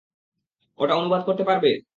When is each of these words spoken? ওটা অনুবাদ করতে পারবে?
ওটা 0.79 0.93
অনুবাদ 0.95 1.21
করতে 1.25 1.43
পারবে? 1.43 1.71